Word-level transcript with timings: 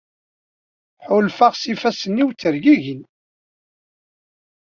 Ḥulfaɣ 1.07 1.53
s 1.55 1.63
yifassen-iw 1.69 2.29
ttergigin. 2.31 3.01